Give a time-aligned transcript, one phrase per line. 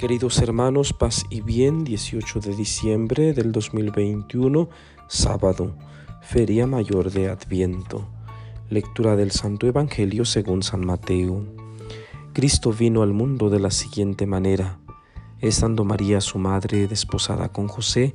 [0.00, 4.70] Queridos hermanos, paz y bien, 18 de diciembre del 2021,
[5.08, 5.76] sábado,
[6.22, 8.08] Feria Mayor de Adviento.
[8.70, 11.44] Lectura del Santo Evangelio según San Mateo.
[12.32, 14.78] Cristo vino al mundo de la siguiente manera.
[15.38, 18.14] Estando María su madre desposada con José,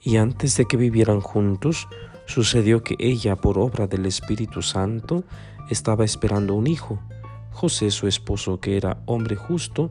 [0.00, 1.88] y antes de que vivieran juntos,
[2.26, 5.24] sucedió que ella, por obra del Espíritu Santo,
[5.68, 7.00] estaba esperando un hijo.
[7.50, 9.90] José, su esposo, que era hombre justo,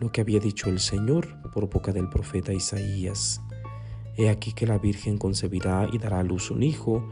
[0.00, 3.40] lo que había dicho el Señor por boca del profeta Isaías.
[4.16, 7.08] He aquí que la Virgen concebirá y dará a luz un hijo,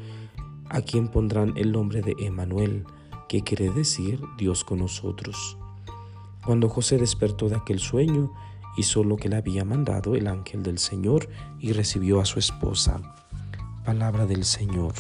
[0.68, 2.84] a quien pondrán el nombre de Emanuel,
[3.28, 5.56] que quiere decir Dios con nosotros.
[6.44, 8.32] Cuando José despertó de aquel sueño,
[8.76, 13.00] hizo lo que le había mandado el ángel del Señor y recibió a su esposa.
[13.84, 14.94] Palabra del Señor.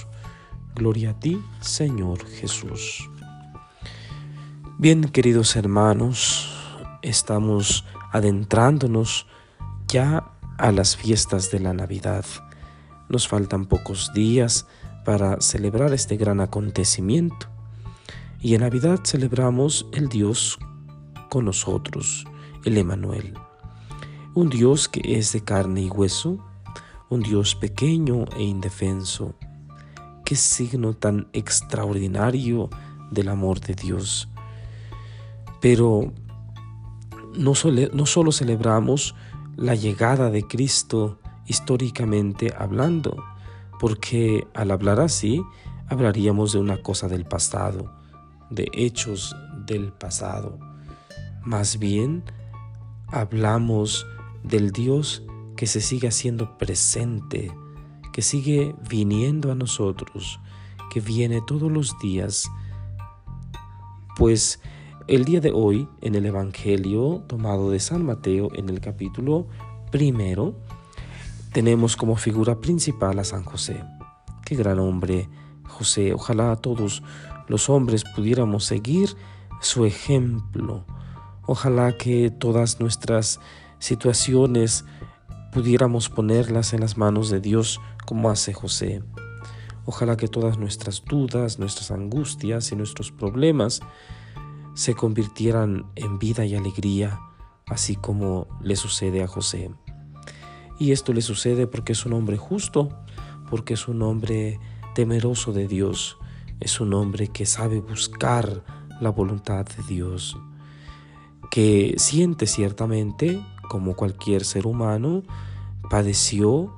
[0.74, 3.08] Gloria a ti, Señor Jesús.
[4.78, 6.59] Bien, queridos hermanos,
[7.02, 9.26] estamos adentrándonos
[9.88, 12.24] ya a las fiestas de la Navidad.
[13.08, 14.66] Nos faltan pocos días
[15.04, 17.46] para celebrar este gran acontecimiento.
[18.40, 20.58] Y en Navidad celebramos el Dios
[21.28, 22.26] con nosotros,
[22.64, 23.34] el Emanuel.
[24.34, 26.38] Un Dios que es de carne y hueso,
[27.08, 29.34] un Dios pequeño e indefenso.
[30.24, 32.70] Qué signo tan extraordinario
[33.10, 34.28] del amor de Dios.
[35.60, 36.12] Pero
[37.34, 39.14] no, solo celebramos
[39.56, 43.24] la llegada de Cristo históricamente hablando,
[43.78, 45.42] porque al hablar así
[45.88, 47.92] hablaríamos de una cosa del pasado,
[48.50, 49.34] de hechos
[49.66, 50.58] del pasado.
[51.44, 52.22] Más bien
[53.08, 54.06] hablamos
[54.42, 55.24] del Dios
[55.56, 57.52] que se sigue haciendo presente,
[58.12, 60.40] que sigue viniendo a nosotros,
[60.90, 62.50] que viene todos los días,
[64.16, 64.60] pues
[65.06, 69.46] el día de hoy, en el Evangelio tomado de San Mateo, en el capítulo
[69.90, 70.54] primero,
[71.52, 73.82] tenemos como figura principal a San José.
[74.44, 75.28] Qué gran hombre,
[75.64, 76.12] José.
[76.12, 77.02] Ojalá todos
[77.48, 79.16] los hombres pudiéramos seguir
[79.60, 80.84] su ejemplo.
[81.46, 83.40] Ojalá que todas nuestras
[83.78, 84.84] situaciones
[85.52, 89.02] pudiéramos ponerlas en las manos de Dios como hace José.
[89.86, 93.80] Ojalá que todas nuestras dudas, nuestras angustias y nuestros problemas
[94.74, 97.20] se convirtieran en vida y alegría,
[97.66, 99.70] así como le sucede a José.
[100.78, 102.88] Y esto le sucede porque es un hombre justo,
[103.50, 104.58] porque es un hombre
[104.94, 106.16] temeroso de Dios,
[106.60, 108.64] es un hombre que sabe buscar
[109.00, 110.38] la voluntad de Dios,
[111.50, 115.22] que siente ciertamente, como cualquier ser humano,
[115.90, 116.72] padeció,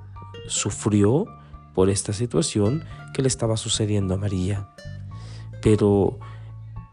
[0.49, 1.27] sufrió
[1.75, 4.69] por esta situación que le estaba sucediendo a María.
[5.61, 6.19] Pero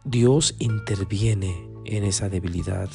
[0.10, 2.90] Dios interviene en esa debilidad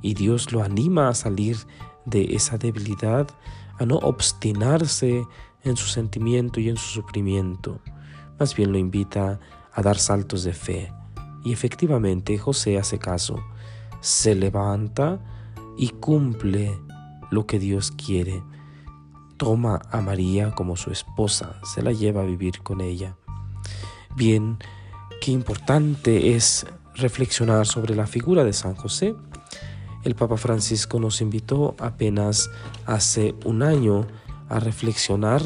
[0.00, 1.58] y Dios lo anima a salir
[2.06, 3.28] de esa debilidad,
[3.78, 5.22] a no obstinarse
[5.64, 7.82] en su sentimiento y en su sufrimiento.
[8.38, 9.38] Más bien lo invita
[9.70, 10.90] a dar saltos de fe.
[11.44, 13.44] Y efectivamente José hace caso,
[14.00, 15.20] se levanta
[15.76, 16.72] y cumple
[17.30, 18.42] lo que Dios quiere.
[19.36, 23.18] Toma a María como su esposa, se la lleva a vivir con ella.
[24.16, 24.56] Bien,
[25.20, 29.14] Qué importante es reflexionar sobre la figura de San José.
[30.04, 32.50] El Papa Francisco nos invitó apenas
[32.86, 34.06] hace un año
[34.48, 35.42] a reflexionar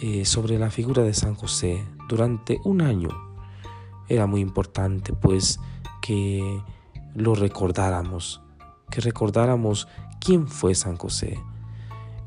[0.00, 3.10] eh, sobre la figura de San José durante un año.
[4.08, 5.60] Era muy importante pues
[6.00, 6.62] que
[7.14, 8.40] lo recordáramos,
[8.90, 9.88] que recordáramos
[10.20, 11.38] quién fue San José.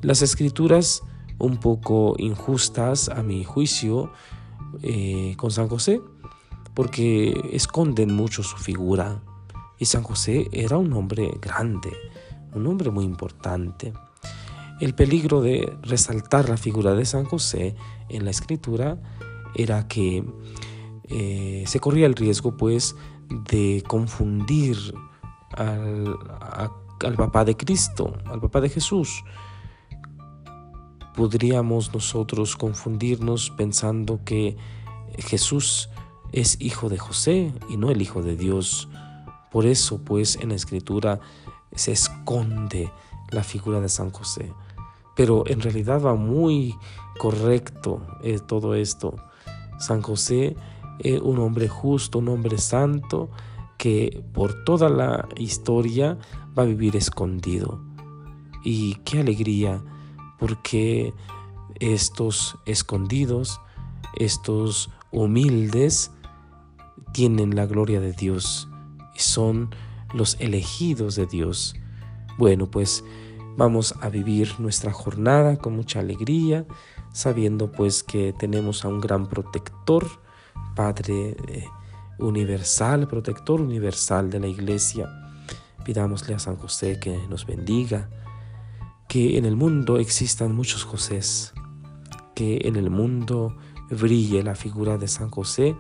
[0.01, 1.01] Las escrituras,
[1.39, 4.12] un poco injustas a mi juicio,
[4.83, 6.01] eh, con San José,
[6.75, 9.24] porque esconden mucho su figura.
[9.80, 11.92] Y San José era un hombre grande,
[12.54, 13.94] un hombre muy importante.
[14.80, 17.75] El peligro de resaltar la figura de San José
[18.10, 19.01] en la escritura
[19.56, 20.24] era que
[21.06, 22.95] eh, se corría el riesgo pues
[23.30, 24.77] de confundir
[25.54, 26.18] al,
[27.04, 29.24] al papá de Cristo, al papá de Jesús.
[31.16, 34.57] Podríamos nosotros confundirnos pensando que
[35.18, 35.89] Jesús
[36.36, 38.90] es hijo de José y no el hijo de Dios.
[39.52, 41.22] Por eso, pues, en la escritura
[41.74, 42.92] se esconde
[43.32, 44.52] la figura de San José.
[45.16, 46.76] Pero en realidad va muy
[47.18, 49.16] correcto eh, todo esto.
[49.80, 50.58] San José,
[51.00, 53.30] es un hombre justo, un hombre santo,
[53.78, 56.18] que por toda la historia
[56.58, 57.82] va a vivir escondido.
[58.66, 59.82] Y qué alegría,
[60.38, 61.14] porque
[61.80, 63.62] estos escondidos,
[64.18, 66.12] estos humildes,
[67.15, 68.67] tienen la gloria de Dios
[69.15, 69.73] y son
[70.13, 71.73] los elegidos de Dios.
[72.38, 73.06] Bueno, pues
[73.56, 76.65] vamos a vivir nuestra jornada con mucha alegría,
[77.13, 80.06] sabiendo pues que tenemos a un gran protector,
[80.75, 81.63] Padre eh,
[82.19, 85.07] universal, protector universal de la iglesia.
[85.85, 88.09] Pidámosle a San José que nos bendiga,
[89.07, 91.53] que en el mundo existan muchos Josés,
[92.35, 93.56] que en el mundo
[93.89, 95.77] brille la figura de San José,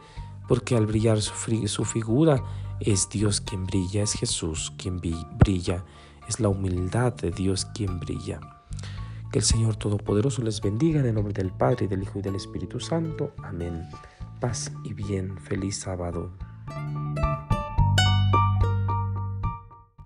[0.47, 2.43] porque al brillar su, figura
[2.79, 5.83] es Dios quien brilla, es Jesús quien brilla,
[6.27, 8.39] es la humildad de Dios quien brilla.
[9.31, 12.35] Que el Señor Todopoderoso les bendiga en el nombre del Padre, del Hijo y del
[12.35, 13.33] Espíritu Santo.
[13.43, 13.87] Amén.
[14.39, 15.37] Paz y bien.
[15.37, 16.31] Feliz sábado.